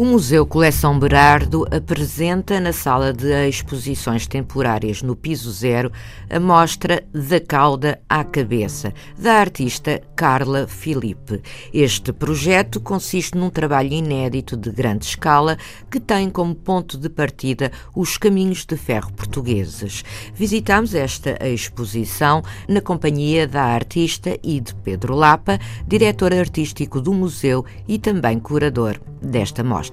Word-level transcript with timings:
O 0.00 0.04
Museu 0.06 0.46
Coleção 0.46 0.98
Berardo 0.98 1.66
apresenta 1.70 2.58
na 2.58 2.72
sala 2.72 3.12
de 3.12 3.46
exposições 3.46 4.26
temporárias 4.26 5.02
no 5.02 5.14
piso 5.14 5.52
zero 5.52 5.92
a 6.30 6.40
mostra 6.40 7.04
Da 7.12 7.38
Cauda 7.38 8.00
à 8.08 8.24
Cabeça, 8.24 8.94
da 9.18 9.34
artista 9.34 10.00
Carla 10.16 10.66
Filipe. 10.66 11.42
Este 11.70 12.14
projeto 12.14 12.80
consiste 12.80 13.36
num 13.36 13.50
trabalho 13.50 13.92
inédito 13.92 14.56
de 14.56 14.70
grande 14.70 15.04
escala 15.04 15.58
que 15.90 16.00
tem 16.00 16.30
como 16.30 16.54
ponto 16.54 16.96
de 16.96 17.10
partida 17.10 17.70
os 17.94 18.16
caminhos 18.16 18.64
de 18.64 18.78
ferro 18.78 19.12
portugueses. 19.12 20.02
Visitamos 20.34 20.94
esta 20.94 21.36
exposição 21.46 22.42
na 22.66 22.80
companhia 22.80 23.46
da 23.46 23.64
artista 23.64 24.34
e 24.42 24.60
de 24.60 24.74
Pedro 24.76 25.14
Lapa, 25.14 25.58
diretor 25.86 26.32
artístico 26.32 27.02
do 27.02 27.12
museu 27.12 27.66
e 27.86 27.98
também 27.98 28.38
curador 28.38 28.98
desta 29.20 29.62
mostra. 29.62 29.89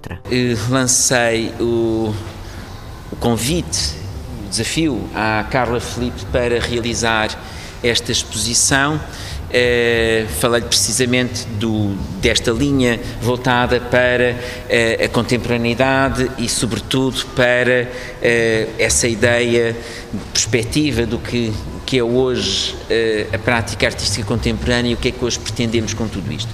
Lancei 0.69 1.53
o, 1.59 2.13
o 3.11 3.15
convite, 3.17 3.95
o 4.45 4.49
desafio 4.49 5.09
à 5.15 5.45
Carla 5.49 5.79
Felipe 5.79 6.25
para 6.31 6.59
realizar 6.59 7.29
esta 7.83 8.11
exposição. 8.11 8.99
Uh, 9.47 10.27
falei 10.41 10.61
precisamente 10.61 11.45
do, 11.57 11.95
desta 12.19 12.51
linha 12.51 12.99
voltada 13.21 13.79
para 13.79 14.33
uh, 14.33 15.05
a 15.05 15.07
contemporaneidade 15.07 16.29
e, 16.37 16.49
sobretudo, 16.49 17.25
para 17.27 17.87
uh, 17.87 18.73
essa 18.77 19.07
ideia, 19.07 19.73
perspectiva 20.33 21.05
do 21.05 21.17
que, 21.17 21.53
que 21.85 21.97
é 21.97 22.03
hoje 22.03 22.75
a 23.33 23.37
prática 23.37 23.85
artística 23.85 24.25
contemporânea 24.25 24.91
e 24.91 24.93
o 24.95 24.97
que 24.97 25.07
é 25.07 25.11
que 25.11 25.23
hoje 25.23 25.39
pretendemos 25.39 25.93
com 25.93 26.09
tudo 26.09 26.29
isto. 26.31 26.53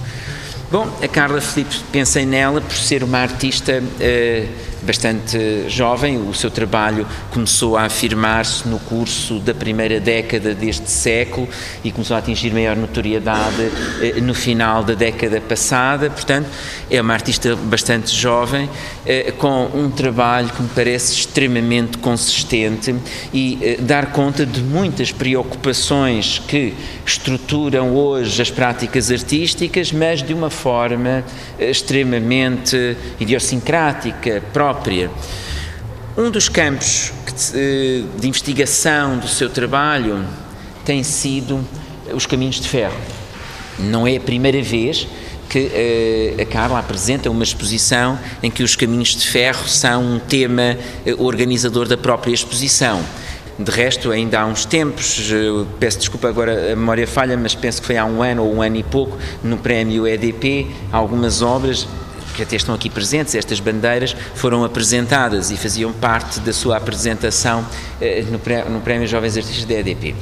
Bom, 0.70 0.88
a 1.02 1.06
Carla 1.06 1.40
Felipe, 1.40 1.76
pensei 1.92 2.24
nela 2.24 2.60
por 2.60 2.74
ser 2.74 3.04
uma 3.04 3.18
artista 3.18 3.82
uh, 3.82 4.74
bastante 4.84 5.68
jovem, 5.68 6.18
o 6.18 6.34
seu 6.34 6.50
trabalho 6.50 7.06
começou 7.30 7.76
a 7.76 7.84
afirmar-se 7.84 8.68
no 8.68 8.78
curso 8.78 9.38
da 9.38 9.54
primeira 9.54 9.98
década 9.98 10.54
deste 10.54 10.90
século 10.90 11.48
e 11.82 11.90
começou 11.90 12.14
a 12.14 12.18
atingir 12.18 12.52
maior 12.52 12.76
notoriedade 12.76 13.70
eh, 14.00 14.20
no 14.20 14.34
final 14.34 14.84
da 14.84 14.94
década 14.94 15.40
passada. 15.40 16.10
Portanto, 16.10 16.48
é 16.90 17.00
uma 17.00 17.14
artista 17.14 17.56
bastante 17.56 18.14
jovem, 18.14 18.68
eh, 19.06 19.32
com 19.38 19.70
um 19.74 19.90
trabalho 19.90 20.50
que 20.50 20.62
me 20.62 20.68
parece 20.68 21.14
extremamente 21.14 21.98
consistente 21.98 22.94
e 23.32 23.58
eh, 23.62 23.76
dar 23.80 24.12
conta 24.12 24.44
de 24.44 24.60
muitas 24.60 25.10
preocupações 25.10 26.42
que 26.46 26.74
estruturam 27.06 27.94
hoje 27.94 28.40
as 28.40 28.50
práticas 28.50 29.10
artísticas, 29.10 29.92
mas 29.92 30.22
de 30.22 30.34
uma 30.34 30.50
forma 30.50 30.63
extremamente 31.58 32.96
idiosincrática, 33.18 34.42
própria. 34.52 35.10
Um 36.16 36.30
dos 36.30 36.48
campos 36.48 37.12
de, 37.52 38.04
de 38.18 38.28
investigação 38.28 39.18
do 39.18 39.26
seu 39.26 39.50
trabalho 39.50 40.24
tem 40.84 41.02
sido 41.02 41.66
os 42.12 42.26
caminhos 42.26 42.60
de 42.60 42.68
ferro. 42.68 42.96
Não 43.78 44.06
é 44.06 44.16
a 44.16 44.20
primeira 44.20 44.62
vez 44.62 45.08
que 45.48 46.34
a 46.40 46.44
Carla 46.46 46.78
apresenta 46.78 47.30
uma 47.30 47.42
exposição 47.42 48.18
em 48.42 48.50
que 48.50 48.62
os 48.62 48.76
caminhos 48.76 49.10
de 49.10 49.26
ferro 49.26 49.68
são 49.68 50.02
um 50.02 50.18
tema 50.18 50.76
organizador 51.18 51.86
da 51.86 51.96
própria 51.96 52.32
exposição. 52.32 53.02
De 53.58 53.70
resto, 53.70 54.10
ainda 54.10 54.40
há 54.40 54.46
uns 54.46 54.64
tempos, 54.64 55.30
peço 55.78 55.98
desculpa 55.98 56.28
agora 56.28 56.72
a 56.72 56.76
memória 56.76 57.06
falha, 57.06 57.36
mas 57.36 57.54
penso 57.54 57.80
que 57.80 57.86
foi 57.86 57.96
há 57.96 58.04
um 58.04 58.20
ano 58.20 58.42
ou 58.42 58.52
um 58.52 58.60
ano 58.60 58.76
e 58.76 58.82
pouco, 58.82 59.16
no 59.44 59.56
prémio 59.58 60.08
EDP, 60.08 60.66
algumas 60.90 61.40
obras 61.40 61.86
que 62.34 62.42
até 62.42 62.56
estão 62.56 62.74
aqui 62.74 62.90
presentes, 62.90 63.34
estas 63.34 63.60
bandeiras, 63.60 64.14
foram 64.34 64.64
apresentadas 64.64 65.50
e 65.50 65.56
faziam 65.56 65.92
parte 65.92 66.40
da 66.40 66.52
sua 66.52 66.76
apresentação 66.76 67.64
eh, 68.00 68.24
no, 68.30 68.80
Prémio 68.80 69.06
Jovens 69.06 69.36
Artistas 69.36 69.64
da 69.64 69.74
EDP. 69.74 70.14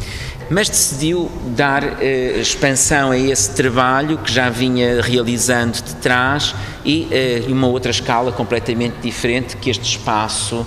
Mas 0.51 0.69
decidiu 0.69 1.31
dar 1.57 2.03
eh, 2.03 2.39
expansão 2.39 3.11
a 3.11 3.19
esse 3.19 3.55
trabalho 3.55 4.19
que 4.19 4.31
já 4.31 4.51
vinha 4.51 5.01
realizando 5.01 5.83
de 5.83 5.95
trás 5.97 6.55
e 6.85 7.09
eh, 7.11 7.43
uma 7.49 7.67
outra 7.67 7.91
escala 7.91 8.31
completamente 8.31 8.97
diferente 9.03 9.57
que 9.57 9.71
este 9.71 9.85
espaço 9.85 10.67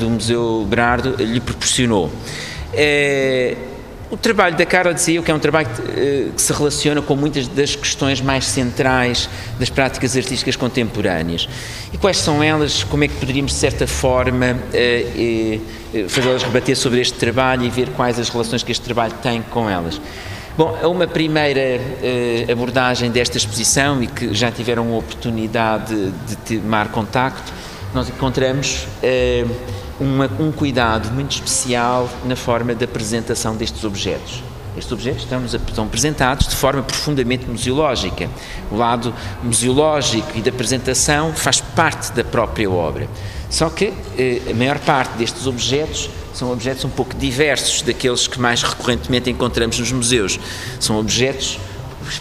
do 0.00 0.10
Museu 0.10 0.66
Berardo 0.68 1.14
lhe 1.22 1.40
proporcionou. 1.40 2.10
O 4.08 4.16
trabalho 4.16 4.56
da 4.56 4.64
Carla 4.64 4.94
dizia 4.94 5.20
que 5.20 5.30
é 5.32 5.34
um 5.34 5.38
trabalho 5.38 5.66
que, 5.68 5.82
eh, 5.82 6.28
que, 6.34 6.40
se 6.40 6.52
relaciona 6.52 7.02
com 7.02 7.16
muitas 7.16 7.48
das 7.48 7.74
questões 7.74 8.20
mais 8.20 8.46
centrais 8.46 9.28
das 9.58 9.68
práticas 9.68 10.16
artísticas 10.16 10.54
contemporâneas. 10.54 11.48
E 11.92 11.98
quais 11.98 12.18
são 12.18 12.40
elas? 12.40 12.84
Como 12.84 13.02
é 13.02 13.08
que 13.08 13.14
poderíamos, 13.14 13.50
de 13.50 13.58
certa 13.58 13.84
forma, 13.84 14.56
eh, 14.72 15.58
eh, 15.92 16.04
fazê-las 16.08 16.44
rebater 16.44 16.76
sobre 16.76 17.00
este 17.00 17.18
trabalho 17.18 17.64
e 17.64 17.70
ver 17.70 17.88
quais 17.96 18.16
as 18.20 18.28
relações 18.28 18.62
que 18.62 18.70
este 18.70 18.84
trabalho 18.84 19.12
tem 19.20 19.42
com 19.42 19.68
elas? 19.68 20.00
Bom, 20.56 20.72
uma 20.84 21.06
primeira 21.06 21.80
abordagem 22.50 23.10
desta 23.10 23.36
exposição 23.36 24.02
e 24.02 24.06
que 24.06 24.32
já 24.32 24.50
tiveram 24.50 24.94
a 24.94 24.98
oportunidade 24.98 25.94
de 26.26 26.60
tomar 26.60 26.88
contacto, 26.88 27.52
nós 27.92 28.08
encontramos 28.08 28.86
uma, 30.00 30.30
um 30.38 30.52
cuidado 30.52 31.10
muito 31.12 31.32
especial 31.32 32.08
na 32.24 32.36
forma 32.36 32.74
da 32.74 32.84
apresentação 32.84 33.56
destes 33.56 33.84
objetos. 33.84 34.42
Estes 34.76 34.92
objetos 34.92 35.22
estão, 35.22 35.44
estão 35.44 35.84
apresentados 35.84 36.48
de 36.48 36.54
forma 36.54 36.82
profundamente 36.82 37.46
museológica. 37.46 38.28
O 38.70 38.76
lado 38.76 39.14
museológico 39.42 40.30
e 40.34 40.42
da 40.42 40.50
apresentação 40.50 41.32
faz 41.32 41.60
parte 41.60 42.12
da 42.12 42.22
própria 42.22 42.70
obra. 42.70 43.08
Só 43.48 43.70
que 43.70 43.92
eh, 44.18 44.42
a 44.50 44.54
maior 44.54 44.78
parte 44.78 45.16
destes 45.16 45.46
objetos 45.46 46.10
são 46.34 46.52
objetos 46.52 46.84
um 46.84 46.90
pouco 46.90 47.14
diversos 47.16 47.80
daqueles 47.80 48.26
que 48.26 48.38
mais 48.38 48.62
recorrentemente 48.62 49.30
encontramos 49.30 49.78
nos 49.78 49.90
museus. 49.92 50.38
São 50.78 50.98
objetos 50.98 51.58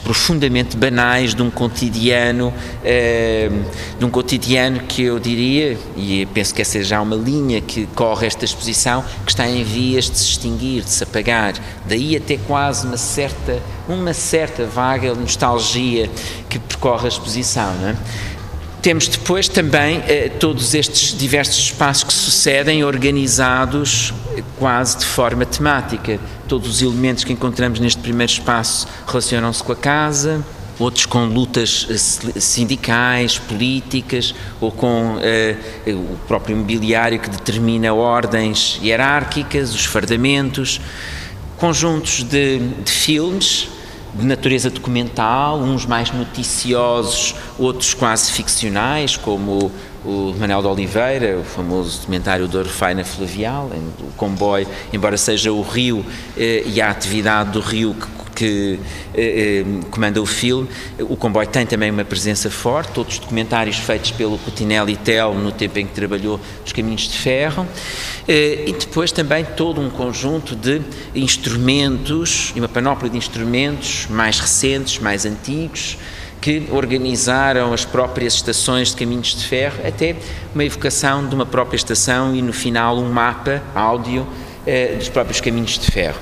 profundamente 0.03 0.75
banais 0.78 1.34
de 1.34 1.41
um 1.41 1.50
cotidiano, 1.50 2.50
uh, 2.50 3.66
de 4.00 4.06
um 4.06 4.09
cotidiano 4.09 4.81
que 4.81 5.03
eu 5.03 5.19
diria, 5.19 5.78
e 5.96 6.25
penso 6.28 6.53
que 6.53 6.62
essa 6.62 6.78
é 6.78 7.00
uma 7.00 7.16
linha 7.16 7.62
que 7.62 7.88
corre 7.96 8.28
esta 8.28 8.46
exposição, 8.46 9.03
que 9.25 9.31
está 9.31 9.47
em 9.47 9.63
vias 9.63 10.09
de 10.09 10.18
se 10.18 10.25
extinguir, 10.31 10.84
de 10.84 10.90
se 10.90 11.03
apagar. 11.03 11.53
Daí 11.85 12.16
até 12.16 12.38
quase 12.38 12.85
uma 12.85 12.97
certa, 12.97 13.62
uma 13.88 14.13
certa 14.13 14.66
vaga 14.66 15.13
nostalgia 15.13 16.09
que 16.50 16.59
percorre 16.59 17.06
a 17.06 17.09
exposição. 17.09 17.73
Não 17.75 17.90
é? 17.90 17.96
Temos 18.85 19.07
depois 19.07 19.47
também 19.47 20.03
eh, 20.07 20.29
todos 20.29 20.75
estes 20.75 21.18
diversos 21.18 21.57
espaços 21.57 22.03
que 22.03 22.13
sucedem 22.13 22.84
organizados 22.84 24.13
quase 24.59 25.00
de 25.00 25.06
forma 25.06 25.44
temática. 25.44 26.19
Todos 26.47 26.69
os 26.69 26.81
elementos 26.84 27.23
que 27.23 27.34
encontramos 27.34 27.79
neste 27.79 28.00
primeiro 28.00 28.31
espaço 28.31 28.88
relacionam-se 29.07 29.63
com 29.63 29.72
a 29.72 29.75
casa, 29.75 30.46
outros 30.78 31.07
com 31.07 31.25
lutas 31.25 31.88
eh, 31.90 32.40
sindicais, 32.40 33.40
políticas, 33.40 34.35
ou 34.62 34.72
com 34.72 35.17
eh, 35.19 35.57
o 35.88 36.16
próprio 36.28 36.56
mobiliário 36.56 37.17
que 37.17 37.28
determina 37.31 37.91
ordens 37.91 38.79
hierárquicas, 38.84 39.73
os 39.73 39.85
fardamentos, 39.85 40.79
conjuntos 41.58 42.22
de, 42.22 42.59
de 42.59 42.91
filmes 42.91 43.67
de 44.16 44.26
natureza 44.26 44.70
documental, 44.70 45.59
uns 45.59 45.85
mais 45.85 46.12
noticiosos, 46.12 47.35
outros 47.59 47.94
quase 47.94 48.32
ficcionais, 48.32 49.17
como 49.17 49.72
o 50.06 50.34
Manuel 50.40 50.62
de 50.62 50.67
Oliveira, 50.67 51.38
o 51.38 51.44
famoso 51.44 52.00
documentário 52.00 52.47
do 52.47 52.59
Orfaina 52.59 53.03
Fluvial, 53.03 53.70
o 54.00 54.12
comboio, 54.16 54.67
embora 54.94 55.17
seja 55.17 55.52
o 55.52 55.62
rio 55.62 56.06
eh, 56.38 56.64
e 56.66 56.79
a 56.79 56.90
atividade 56.90 57.52
do 57.52 57.59
rio 57.59 57.94
que 57.94 58.15
que 58.35 58.78
eh, 59.14 59.64
eh, 59.64 59.85
comanda 59.90 60.22
o 60.22 60.26
filme. 60.26 60.67
O 60.99 61.16
comboio 61.16 61.47
tem 61.47 61.66
também 61.66 61.90
uma 61.90 62.03
presença 62.03 62.52
forte, 62.52 62.91
todos 62.91 63.14
os 63.14 63.20
documentários 63.20 63.78
feitos 63.78 64.11
pelo 64.11 64.37
Coutinelli 64.37 64.97
Tel 64.97 65.34
no 65.34 65.52
tempo 65.52 65.79
em 65.79 65.87
que 65.87 65.93
trabalhou 65.93 66.40
nos 66.61 66.73
Caminhos 66.73 67.03
de 67.03 67.17
Ferro. 67.17 67.66
Eh, 68.28 68.66
e 68.67 68.73
depois 68.73 69.11
também 69.11 69.46
todo 69.46 69.79
um 69.79 69.90
conjunto 69.90 70.55
de 70.55 70.82
instrumentos, 71.16 72.53
uma 72.55 72.67
panóplia 72.67 73.09
de 73.09 73.17
instrumentos 73.17 74.08
mais 74.09 74.40
recentes, 74.40 74.99
mais 74.99 75.26
antigos, 75.26 75.97
que 76.41 76.67
organizaram 76.70 77.73
as 77.73 77.85
próprias 77.85 78.35
estações 78.35 78.90
de 78.90 78.97
caminhos 78.97 79.34
de 79.34 79.47
ferro, 79.47 79.79
até 79.88 80.16
uma 80.53 80.64
evocação 80.64 81.28
de 81.28 81.34
uma 81.34 81.46
própria 81.46 81.76
estação 81.76 82.35
e 82.35 82.41
no 82.41 82.53
final 82.53 82.99
um 82.99 83.09
mapa 83.11 83.64
áudio 83.73 84.28
dos 84.97 85.09
próprios 85.09 85.41
caminhos 85.41 85.79
de 85.79 85.88
ferro. 85.90 86.20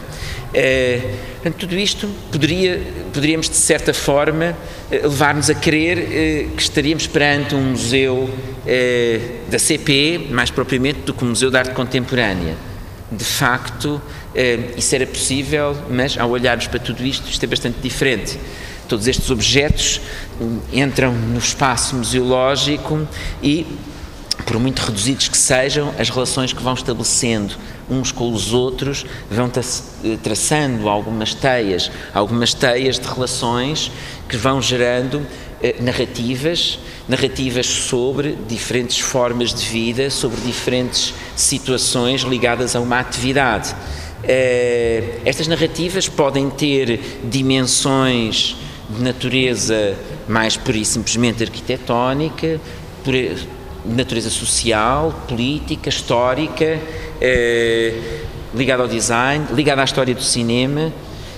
Portanto, 0.53 1.57
tudo 1.57 1.75
isto 1.75 2.07
poderia, 2.31 2.79
poderíamos, 3.11 3.49
de 3.49 3.55
certa 3.55 3.93
forma, 3.93 4.55
levar-nos 4.91 5.49
a 5.49 5.55
crer 5.55 6.51
que 6.55 6.61
estaríamos 6.61 7.07
perante 7.07 7.55
um 7.55 7.71
museu 7.71 8.29
da 9.49 9.57
CP, 9.57 10.27
mais 10.29 10.51
propriamente, 10.51 10.99
do 10.99 11.13
que 11.13 11.23
um 11.25 11.29
museu 11.29 11.49
de 11.49 11.57
arte 11.57 11.73
contemporânea. 11.73 12.55
De 13.11 13.23
facto, 13.25 14.01
isso 14.77 14.95
era 14.95 15.05
possível, 15.05 15.75
mas 15.89 16.17
ao 16.17 16.29
olharmos 16.29 16.67
para 16.67 16.79
tudo 16.79 17.03
isto, 17.03 17.29
isto 17.29 17.43
é 17.43 17.47
bastante 17.47 17.79
diferente. 17.81 18.37
Todos 18.87 19.07
estes 19.07 19.29
objetos 19.31 20.01
entram 20.71 21.13
no 21.13 21.39
espaço 21.39 21.95
museológico 21.95 23.07
e, 23.41 23.65
por 24.53 24.59
muito 24.59 24.83
reduzidos 24.83 25.27
que 25.27 25.37
sejam, 25.37 25.91
as 25.97 26.11
relações 26.11 26.53
que 26.53 26.61
vão 26.61 26.75
estabelecendo 26.75 27.55
uns 27.89 28.11
com 28.11 28.31
os 28.31 28.53
outros 28.53 29.03
vão 29.27 29.49
traçando 30.21 30.87
algumas 30.87 31.33
teias, 31.33 31.89
algumas 32.13 32.53
teias 32.53 32.99
de 32.99 33.07
relações 33.07 33.91
que 34.29 34.37
vão 34.37 34.61
gerando 34.61 35.25
eh, 35.59 35.77
narrativas, 35.79 36.77
narrativas 37.09 37.65
sobre 37.65 38.37
diferentes 38.47 38.99
formas 38.99 39.55
de 39.55 39.65
vida, 39.65 40.11
sobre 40.11 40.39
diferentes 40.41 41.15
situações 41.35 42.21
ligadas 42.21 42.75
a 42.75 42.79
uma 42.79 42.99
atividade. 42.99 43.75
Eh, 44.23 45.17
estas 45.25 45.47
narrativas 45.47 46.07
podem 46.07 46.47
ter 46.51 46.99
dimensões 47.23 48.55
de 48.87 49.01
natureza 49.01 49.95
mais 50.27 50.55
pura 50.55 50.77
e 50.77 50.85
simplesmente 50.85 51.41
arquitetónica, 51.41 52.61
de 53.85 53.93
natureza 53.93 54.29
social, 54.29 55.13
política, 55.27 55.89
histórica, 55.89 56.79
eh, 57.21 58.21
ligada 58.53 58.83
ao 58.83 58.87
design, 58.87 59.45
ligada 59.53 59.81
à 59.81 59.85
história 59.85 60.13
do 60.13 60.21
cinema, 60.21 60.91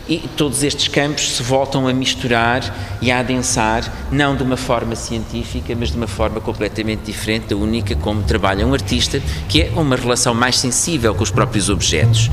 e 0.07 0.19
todos 0.37 0.61
estes 0.61 0.87
campos 0.87 1.35
se 1.35 1.41
voltam 1.41 1.87
a 1.87 1.93
misturar 1.93 2.97
e 3.01 3.11
a 3.11 3.19
adensar, 3.19 3.91
não 4.11 4.35
de 4.35 4.43
uma 4.43 4.57
forma 4.57 4.95
científica, 4.95 5.75
mas 5.77 5.89
de 5.89 5.97
uma 5.97 6.07
forma 6.07 6.39
completamente 6.39 7.03
diferente, 7.05 7.47
da 7.47 7.55
única 7.55 7.95
como 7.95 8.21
trabalha 8.21 8.65
um 8.67 8.73
artista, 8.73 9.19
que 9.49 9.63
é 9.63 9.71
uma 9.75 9.95
relação 9.95 10.33
mais 10.33 10.59
sensível 10.59 11.15
com 11.15 11.23
os 11.23 11.31
próprios 11.31 11.69
objetos. 11.69 12.29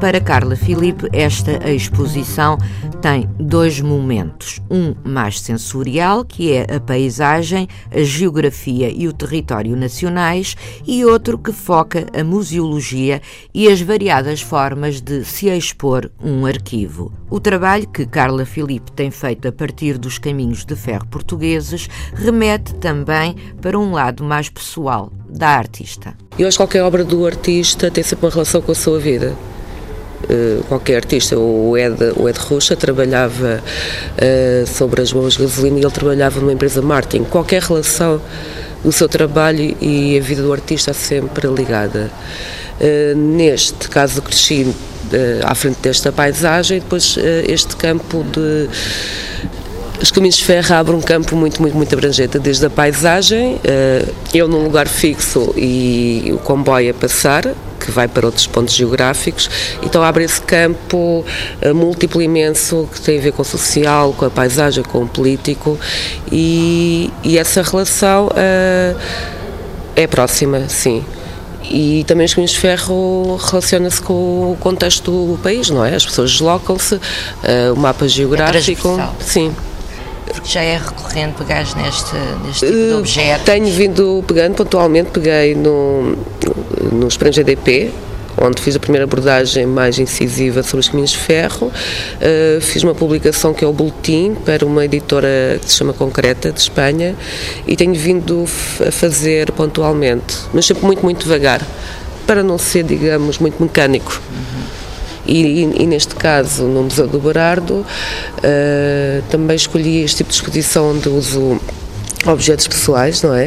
Para 0.00 0.18
Carla 0.18 0.56
Filipe, 0.56 1.10
esta 1.12 1.70
exposição 1.70 2.56
tem 3.02 3.28
dois 3.38 3.82
momentos. 3.82 4.58
Um 4.70 4.94
mais 5.04 5.38
sensorial, 5.38 6.24
que 6.24 6.52
é 6.52 6.74
a 6.74 6.80
paisagem, 6.80 7.68
a 7.94 8.02
geografia 8.02 8.90
e 8.90 9.06
o 9.06 9.12
território 9.12 9.76
nacionais, 9.76 10.56
e 10.86 11.04
outro 11.04 11.36
que 11.36 11.52
foca 11.52 12.06
a 12.18 12.24
museologia 12.24 13.20
e 13.52 13.68
as 13.68 13.82
variadas 13.82 14.40
formas 14.40 15.02
de 15.02 15.22
se 15.22 15.48
expor 15.48 16.10
um 16.18 16.46
arquivo. 16.46 17.12
O 17.28 17.38
trabalho 17.38 17.86
que 17.86 18.06
Carla 18.06 18.46
Filipe 18.46 18.90
tem 18.92 19.10
feito 19.10 19.48
a 19.48 19.52
partir 19.52 19.98
dos 19.98 20.16
caminhos 20.16 20.64
de 20.64 20.74
ferro 20.76 21.06
portugueses 21.08 21.90
remete 22.14 22.74
também 22.76 23.36
para 23.60 23.78
um 23.78 23.92
lado 23.92 24.24
mais 24.24 24.48
pessoal 24.48 25.12
da 25.28 25.48
artista. 25.48 26.16
Eu 26.38 26.48
acho 26.48 26.56
que 26.56 26.62
qualquer 26.62 26.82
obra 26.82 27.04
do 27.04 27.26
artista 27.26 27.90
tem 27.90 28.02
sempre 28.02 28.24
uma 28.24 28.32
relação 28.32 28.62
com 28.62 28.72
a 28.72 28.74
sua 28.74 28.98
vida. 28.98 29.36
Eh, 30.28 30.60
qualquer 30.68 30.96
artista, 30.96 31.38
o 31.38 31.76
Ed, 31.76 31.96
o 32.16 32.28
Ed 32.28 32.38
Rocha 32.38 32.76
trabalhava 32.76 33.62
uh, 33.62 34.66
sobre 34.66 35.00
as 35.00 35.12
bombas 35.12 35.34
de 35.34 35.40
gasolina 35.40 35.78
e 35.78 35.82
ele 35.82 35.90
trabalhava 35.90 36.40
numa 36.40 36.52
empresa 36.52 36.82
marketing. 36.82 37.24
Qualquer 37.24 37.62
relação 37.62 38.20
do 38.84 38.92
seu 38.92 39.08
trabalho 39.08 39.76
e 39.80 40.18
a 40.18 40.20
vida 40.20 40.42
do 40.42 40.52
artista 40.52 40.92
sempre 40.92 41.48
ligada. 41.48 42.10
Uh, 42.80 43.16
neste 43.16 43.88
caso 43.88 44.22
cresci 44.22 44.66
à 45.44 45.54
frente 45.56 45.78
desta 45.82 46.12
paisagem 46.12 46.78
depois 46.78 47.18
este 47.48 47.74
campo 47.74 48.22
de 48.22 48.68
os 50.00 50.12
caminhos 50.12 50.36
de 50.36 50.44
ferro 50.44 50.72
abrem 50.76 50.96
um 50.96 51.00
campo 51.00 51.34
muito, 51.34 51.60
muito, 51.60 51.76
muito 51.76 51.92
abrangente, 51.92 52.38
desde 52.38 52.64
a 52.64 52.70
paisagem, 52.70 53.60
eu 54.32 54.48
num 54.48 54.64
lugar 54.64 54.88
fixo 54.88 55.52
e 55.56 56.30
o 56.32 56.38
comboio 56.38 56.92
a 56.92 56.94
passar, 56.94 57.54
que 57.90 57.96
vai 57.96 58.08
para 58.08 58.24
outros 58.26 58.46
pontos 58.46 58.74
geográficos, 58.74 59.50
então 59.82 60.02
abre 60.02 60.24
esse 60.24 60.40
campo 60.40 61.24
uh, 61.62 61.74
múltiplo 61.74 62.22
imenso 62.22 62.88
que 62.92 63.00
tem 63.00 63.18
a 63.18 63.20
ver 63.20 63.32
com 63.32 63.42
o 63.42 63.44
social, 63.44 64.12
com 64.12 64.24
a 64.24 64.30
paisagem, 64.30 64.82
com 64.84 65.02
o 65.02 65.08
político 65.08 65.78
e, 66.30 67.10
e 67.24 67.36
essa 67.36 67.62
relação 67.62 68.28
uh, 68.28 69.00
é 69.96 70.06
próxima, 70.06 70.68
sim. 70.68 71.04
E 71.62 72.04
também 72.04 72.24
os 72.24 72.34
caminhos 72.34 72.52
de 72.52 72.58
ferro 72.58 73.36
relaciona-se 73.36 74.00
com 74.00 74.52
o 74.52 74.56
contexto 74.58 75.10
do 75.10 75.38
país, 75.38 75.70
não 75.70 75.84
é? 75.84 75.94
As 75.94 76.04
pessoas 76.04 76.32
deslocam-se, 76.32 76.94
uh, 76.94 77.00
o 77.74 77.76
mapa 77.76 78.08
geográfico. 78.08 78.98
É 78.98 79.22
sim 79.22 79.54
já 80.44 80.62
é 80.62 80.76
recorrente 80.76 81.34
pegar 81.38 81.64
neste, 81.76 82.14
neste 82.44 82.66
tipo 82.66 82.72
de 82.72 82.92
objeto? 82.94 83.44
Tenho 83.44 83.66
vindo 83.66 84.24
pegando 84.26 84.54
pontualmente, 84.54 85.10
peguei 85.10 85.54
no, 85.54 86.16
nos 86.92 87.16
prémios 87.16 87.36
GDP, 87.36 87.92
onde 88.40 88.60
fiz 88.62 88.74
a 88.74 88.80
primeira 88.80 89.04
abordagem 89.04 89.66
mais 89.66 89.98
incisiva 89.98 90.62
sobre 90.62 90.80
os 90.80 90.88
caminhos 90.88 91.10
de 91.10 91.18
ferro. 91.18 91.66
Uh, 91.66 92.60
fiz 92.60 92.82
uma 92.82 92.94
publicação 92.94 93.52
que 93.52 93.64
é 93.64 93.68
o 93.68 93.72
Boletim, 93.72 94.34
para 94.44 94.64
uma 94.64 94.84
editora 94.84 95.58
que 95.60 95.70
se 95.70 95.76
chama 95.76 95.92
Concreta, 95.92 96.50
de 96.50 96.60
Espanha, 96.60 97.14
e 97.66 97.76
tenho 97.76 97.94
vindo 97.94 98.44
a 98.86 98.90
fazer 98.90 99.52
pontualmente, 99.52 100.36
mas 100.52 100.64
sempre 100.66 100.84
muito, 100.84 101.02
muito 101.02 101.22
devagar, 101.24 101.64
para 102.26 102.42
não 102.42 102.56
ser, 102.58 102.84
digamos, 102.84 103.38
muito 103.38 103.62
mecânico. 103.62 104.20
Uhum. 104.30 104.59
E, 105.30 105.62
e, 105.62 105.86
neste 105.86 106.16
caso, 106.16 106.64
no 106.64 106.82
Museu 106.82 107.06
do 107.06 107.20
Barardo, 107.20 107.74
uh, 107.74 109.22
também 109.30 109.54
escolhi 109.54 110.02
este 110.02 110.18
tipo 110.18 110.30
de 110.30 110.34
exposição 110.34 110.90
onde 110.90 111.08
uso 111.08 111.60
objetos 112.26 112.66
pessoais, 112.66 113.22
não 113.22 113.32
é? 113.32 113.46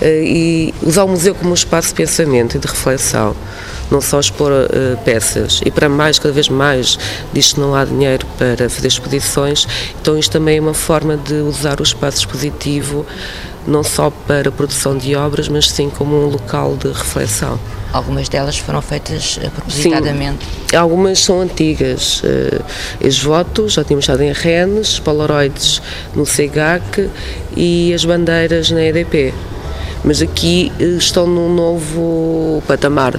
Uh, 0.00 0.04
e 0.04 0.74
usar 0.82 1.04
o 1.04 1.08
museu 1.08 1.34
como 1.34 1.52
um 1.52 1.54
espaço 1.54 1.88
de 1.88 1.94
pensamento 1.94 2.56
e 2.56 2.60
de 2.60 2.66
reflexão, 2.66 3.34
não 3.90 4.02
só 4.02 4.20
expor 4.20 4.52
uh, 4.52 4.96
peças. 5.06 5.62
E 5.64 5.70
para 5.70 5.88
mais, 5.88 6.18
cada 6.18 6.34
vez 6.34 6.50
mais, 6.50 6.98
diz 7.32 7.54
que 7.54 7.60
não 7.60 7.74
há 7.74 7.86
dinheiro 7.86 8.26
para 8.36 8.68
fazer 8.68 8.88
exposições, 8.88 9.66
então 10.02 10.18
isto 10.18 10.32
também 10.32 10.58
é 10.58 10.60
uma 10.60 10.74
forma 10.74 11.16
de 11.16 11.34
usar 11.34 11.80
o 11.80 11.82
espaço 11.82 12.18
expositivo 12.18 13.06
não 13.66 13.82
só 13.82 14.10
para 14.10 14.48
a 14.48 14.52
produção 14.52 14.96
de 14.96 15.14
obras, 15.14 15.48
mas 15.48 15.70
sim 15.70 15.90
como 15.90 16.16
um 16.16 16.26
local 16.26 16.76
de 16.76 16.88
reflexão. 16.88 17.58
Algumas 17.92 18.28
delas 18.28 18.56
foram 18.56 18.80
feitas 18.80 19.36
uh, 19.36 19.50
propositadamente? 19.50 20.46
Sim, 20.70 20.76
algumas 20.76 21.18
são 21.20 21.40
antigas. 21.42 22.22
Uh, 22.22 22.64
Ex-votos, 23.00 23.74
já 23.74 23.84
tínhamos 23.84 24.04
estado 24.04 24.22
em 24.22 24.32
Rennes, 24.32 24.98
Polaroids 24.98 25.82
no 26.14 26.24
CEGAC 26.24 27.10
e 27.56 27.92
as 27.92 28.04
bandeiras 28.04 28.70
na 28.70 28.82
EDP. 28.82 29.34
Mas 30.02 30.22
aqui 30.22 30.72
uh, 30.80 30.96
estão 30.96 31.26
num 31.26 31.54
novo 31.54 32.62
patamar, 32.66 33.14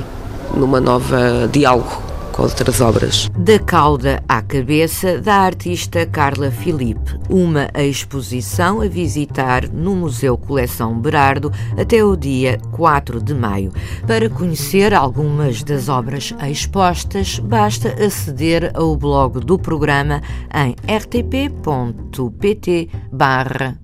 numa 0.55 0.81
nova 0.81 1.47
diálogo 1.51 2.02
com 2.33 2.43
outras 2.43 2.81
obras. 2.81 3.29
Da 3.37 3.57
cauda 3.59 4.21
à 4.27 4.41
cabeça, 4.41 5.21
da 5.21 5.35
artista 5.35 6.05
Carla 6.05 6.51
Filipe, 6.51 7.17
uma 7.29 7.69
exposição 7.75 8.81
a 8.81 8.87
visitar 8.87 9.69
no 9.69 9.95
Museu 9.95 10.37
Coleção 10.37 10.99
Berardo 10.99 11.51
até 11.77 12.03
o 12.03 12.17
dia 12.17 12.57
4 12.71 13.21
de 13.21 13.33
maio. 13.33 13.71
Para 14.05 14.29
conhecer 14.29 14.93
algumas 14.93 15.63
das 15.63 15.87
obras 15.87 16.33
expostas, 16.49 17.39
basta 17.39 17.89
aceder 18.03 18.71
ao 18.73 18.97
blog 18.97 19.39
do 19.39 19.57
programa 19.57 20.21
em 20.53 20.75
rtp.pt 20.91 22.89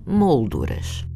molduras. 0.06 1.06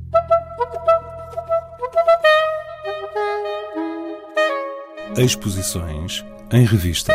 Exposições 5.17 6.25
em 6.54 6.64
revista. 6.64 7.12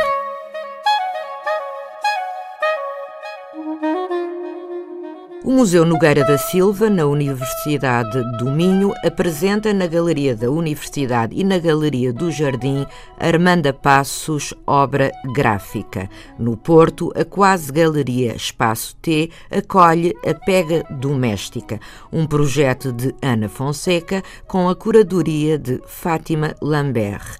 O 5.46 5.51
Museu 5.51 5.86
Nogueira 5.86 6.25
da 6.25 6.38
Silva, 6.38 6.89
na 6.89 7.05
Universidade 7.05 8.22
do 8.38 8.51
Minho, 8.51 8.93
apresenta 9.03 9.74
na 9.74 9.88
Galeria 9.88 10.36
da 10.36 10.51
Universidade 10.51 11.34
e 11.36 11.43
na 11.46 11.58
Galeria 11.58 12.12
do 12.12 12.29
Jardim 12.29 12.86
Armanda 13.17 13.72
Passos 13.72 14.53
obra 14.67 15.10
gráfica. 15.34 16.10
No 16.38 16.58
Porto, 16.58 17.12
a 17.15 17.24
quase 17.24 17.72
Galeria 17.72 18.36
Espaço 18.36 18.96
T 18.98 19.31
acolhe 19.50 20.13
a 20.27 20.34
Pega 20.34 20.84
Doméstica, 20.89 21.79
um 22.12 22.27
projeto 22.27 22.91
de 22.91 23.15
Ana 23.22 23.48
Fonseca 23.48 24.22
com 24.46 24.67
a 24.67 24.75
curadoria 24.75 25.58
de 25.58 25.81
Fátima 25.88 26.53
Lambert. 26.62 27.39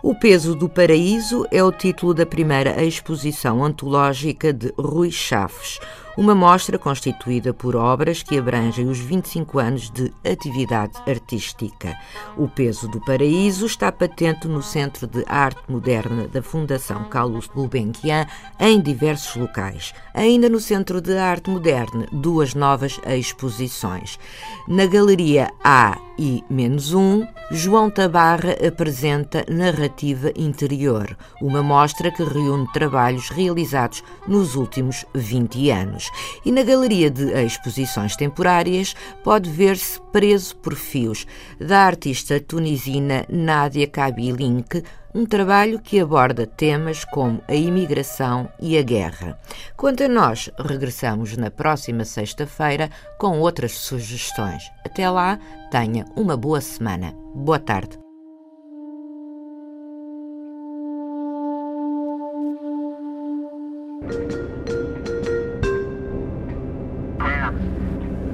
O 0.00 0.14
Peso 0.14 0.54
do 0.54 0.68
Paraíso 0.68 1.44
é 1.50 1.62
o 1.62 1.72
título 1.72 2.14
da 2.14 2.24
primeira 2.24 2.84
exposição 2.84 3.64
antológica 3.64 4.52
de 4.52 4.72
Rui 4.78 5.10
Chaves. 5.10 5.80
Uma 6.18 6.34
mostra 6.34 6.76
constituída 6.76 7.54
por 7.54 7.76
obras 7.76 8.24
que 8.24 8.36
abrangem 8.36 8.88
os 8.88 8.98
25 8.98 9.60
anos 9.60 9.88
de 9.88 10.12
atividade 10.28 10.94
artística. 11.06 11.96
O 12.36 12.48
peso 12.48 12.88
do 12.88 13.00
paraíso 13.04 13.66
está 13.66 13.92
patente 13.92 14.48
no 14.48 14.60
Centro 14.60 15.06
de 15.06 15.24
Arte 15.28 15.60
Moderna 15.68 16.26
da 16.26 16.42
Fundação 16.42 17.04
Carlos 17.04 17.46
Gulbenkian 17.46 18.26
em 18.58 18.80
diversos 18.80 19.36
locais. 19.36 19.94
Ainda 20.12 20.48
no 20.48 20.58
Centro 20.58 21.00
de 21.00 21.16
Arte 21.16 21.50
Moderna, 21.50 22.08
duas 22.10 22.52
novas 22.52 22.98
exposições. 23.06 24.18
Na 24.66 24.86
Galeria 24.86 25.52
A 25.62 25.96
e 26.18 26.42
menos 26.50 26.92
um, 26.92 27.24
João 27.50 27.88
Tabarra 27.88 28.56
apresenta 28.66 29.46
Narrativa 29.48 30.32
Interior, 30.36 31.16
uma 31.40 31.62
mostra 31.62 32.10
que 32.10 32.24
reúne 32.24 32.66
trabalhos 32.72 33.30
realizados 33.30 34.02
nos 34.26 34.56
últimos 34.56 35.06
20 35.14 35.70
anos. 35.70 36.07
E 36.44 36.52
na 36.52 36.62
Galeria 36.62 37.10
de 37.10 37.32
Exposições 37.44 38.16
Temporárias 38.16 38.94
pode 39.22 39.50
ver-se 39.50 40.00
Preso 40.12 40.56
por 40.56 40.74
Fios, 40.74 41.26
da 41.60 41.80
artista 41.80 42.40
tunisina 42.40 43.24
Nádia 43.28 43.86
Kabilink, 43.86 44.82
um 45.14 45.26
trabalho 45.26 45.80
que 45.80 45.98
aborda 45.98 46.46
temas 46.46 47.04
como 47.04 47.42
a 47.48 47.54
imigração 47.54 48.48
e 48.60 48.78
a 48.78 48.82
guerra. 48.82 49.38
Quanto 49.76 50.04
a 50.04 50.08
nós, 50.08 50.50
regressamos 50.58 51.36
na 51.36 51.50
próxima 51.50 52.04
sexta-feira 52.04 52.90
com 53.18 53.38
outras 53.40 53.72
sugestões. 53.72 54.62
Até 54.84 55.08
lá, 55.08 55.38
tenha 55.70 56.04
uma 56.16 56.36
boa 56.36 56.60
semana. 56.60 57.14
Boa 57.34 57.58
tarde. 57.58 57.98